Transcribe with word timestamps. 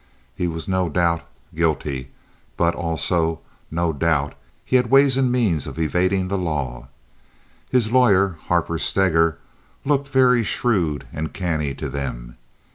He 0.35 0.47
was, 0.47 0.67
no 0.67 0.89
doubt, 0.89 1.21
guilty; 1.55 2.09
but, 2.57 2.73
also, 2.73 3.39
no 3.69 3.93
doubt, 3.93 4.33
he 4.65 4.77
had 4.77 4.89
ways 4.89 5.15
and 5.15 5.31
means 5.31 5.67
of 5.67 5.77
evading 5.77 6.27
the 6.27 6.39
law. 6.39 6.87
His 7.69 7.91
lawyer, 7.91 8.39
Harper 8.47 8.79
Steger, 8.79 9.37
looked 9.85 10.07
very 10.07 10.43
shrewd 10.43 11.05
and 11.13 11.33
canny 11.33 11.75
to 11.75 11.87
them. 11.87 12.35